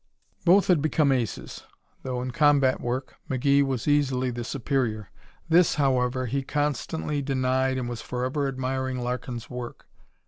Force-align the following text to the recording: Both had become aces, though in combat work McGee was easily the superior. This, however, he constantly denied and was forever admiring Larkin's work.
Both 0.45 0.65
had 0.65 0.81
become 0.81 1.11
aces, 1.11 1.61
though 2.01 2.23
in 2.23 2.31
combat 2.31 2.81
work 2.81 3.17
McGee 3.29 3.61
was 3.63 3.87
easily 3.87 4.31
the 4.31 4.43
superior. 4.43 5.11
This, 5.47 5.75
however, 5.75 6.25
he 6.25 6.41
constantly 6.41 7.21
denied 7.21 7.77
and 7.77 7.87
was 7.87 8.01
forever 8.01 8.47
admiring 8.47 8.97
Larkin's 8.97 9.47
work. 9.47 9.85